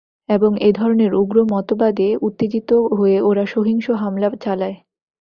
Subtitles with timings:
[0.29, 4.77] এবং এ ধরনের উগ্র মতবাদে উত্তেজিত হয়ে ওরা সহিংস হামলা চালায়।